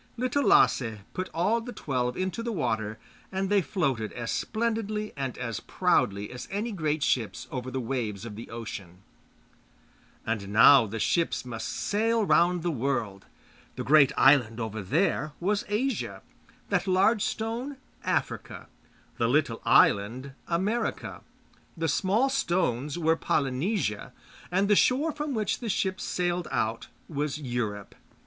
Little 0.17 0.43
Lasse 0.45 0.97
put 1.13 1.29
all 1.31 1.61
the 1.61 1.71
twelve 1.71 2.17
into 2.17 2.41
the 2.41 2.51
water, 2.51 2.97
and 3.31 3.51
they 3.51 3.61
floated 3.61 4.11
as 4.13 4.31
splendidly 4.31 5.13
and 5.15 5.37
as 5.37 5.59
proudly 5.59 6.31
as 6.31 6.47
any 6.49 6.71
great 6.71 7.03
ships 7.03 7.47
over 7.51 7.69
the 7.69 7.79
waves 7.79 8.25
of 8.25 8.35
the 8.35 8.49
ocean. 8.49 9.03
And 10.25 10.49
now 10.49 10.87
the 10.87 10.97
ships 10.97 11.45
must 11.45 11.67
sail 11.69 12.25
round 12.25 12.63
the 12.63 12.71
world. 12.71 13.27
The 13.75 13.83
great 13.83 14.11
island 14.17 14.59
over 14.59 14.81
there 14.81 15.33
was 15.39 15.65
Asia; 15.69 16.23
that 16.69 16.87
large 16.87 17.21
stone 17.21 17.77
Africa; 18.03 18.67
the 19.17 19.29
little 19.29 19.61
island 19.65 20.31
America; 20.47 21.21
the 21.77 21.87
small 21.87 22.27
stones 22.27 22.97
were 22.97 23.15
Polynesia; 23.15 24.13
and 24.49 24.67
the 24.67 24.75
shore 24.75 25.11
from 25.11 25.35
which 25.35 25.59
the 25.59 25.69
ships 25.69 26.03
sailed 26.03 26.47
out 26.49 26.87
was 27.07 27.37
Europe. 27.37 27.93